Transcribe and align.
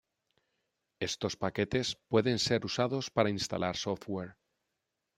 Estos 0.99 1.37
paquetes 1.37 1.95
pueden 2.09 2.39
ser 2.39 2.65
usados 2.65 3.11
para 3.11 3.29
instalar 3.29 3.75
software. 3.77 4.35